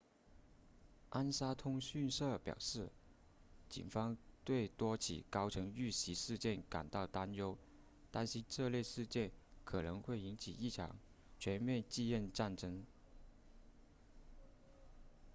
[1.11, 2.89] 安莎通讯社表示
[3.69, 7.55] 警方对多起高层遇袭事件感到担忧
[8.09, 9.29] 担心这类事件
[9.63, 10.97] 可能会引发一场
[11.37, 12.83] 全面继任战争